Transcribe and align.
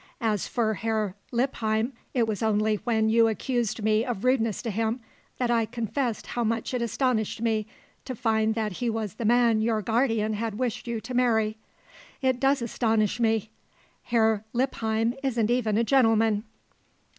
As 0.19 0.47
for 0.47 0.73
Herr 0.73 1.13
Lippheim, 1.31 1.93
it 2.15 2.27
was 2.27 2.41
only 2.41 2.77
when 2.85 3.07
you 3.07 3.27
accused 3.27 3.83
me 3.83 4.03
of 4.03 4.25
rudeness 4.25 4.63
to 4.63 4.71
him 4.71 4.99
that 5.37 5.51
I 5.51 5.67
confessed 5.67 6.25
how 6.25 6.43
much 6.43 6.73
it 6.73 6.81
astonished 6.81 7.39
me 7.39 7.67
to 8.05 8.15
find 8.15 8.55
that 8.55 8.71
he 8.77 8.89
was 8.89 9.13
the 9.13 9.25
man 9.25 9.61
your 9.61 9.83
guardian 9.83 10.33
had 10.33 10.57
wished 10.57 10.87
you 10.87 11.01
to 11.01 11.13
marry. 11.13 11.55
It 12.19 12.39
does 12.39 12.63
astonish 12.63 13.19
me. 13.19 13.51
Herr 14.05 14.43
Lippheim 14.53 15.13
isn't 15.21 15.51
even 15.51 15.77
a 15.77 15.83
gentleman." 15.83 16.45